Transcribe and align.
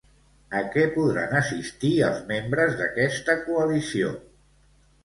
A 0.61 0.61
què 0.75 0.85
podran 0.95 1.35
assistir 1.41 1.93
els 2.09 2.25
membres 2.33 2.75
d'aquesta 2.81 3.39
coalició? 3.47 4.15